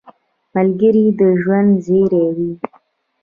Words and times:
ملګری 0.55 1.05
د 1.19 1.21
ژوند 1.41 1.71
زېری 1.85 2.25
وي 2.35 2.51